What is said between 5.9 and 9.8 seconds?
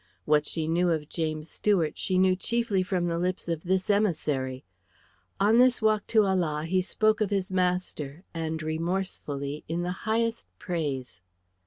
to Ala he spoke of his master, and remorsefully